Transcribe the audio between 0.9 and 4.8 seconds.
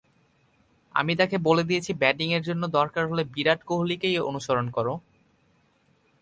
আমি তাকে বলে দিয়েছি ব্যাটিংয়ের জন্য দরকার হলে বিরাট কোহলিকেই অনুসরণ